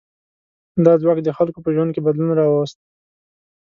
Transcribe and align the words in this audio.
دا 0.85 0.93
ځواک 1.01 1.17
د 1.23 1.29
خلکو 1.37 1.59
په 1.63 1.69
ژوند 1.75 1.91
کې 1.93 2.05
بدلون 2.05 2.31
راوست. 2.39 2.77